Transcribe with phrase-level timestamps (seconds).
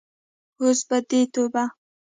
[0.61, 1.63] اوس به دې توبه.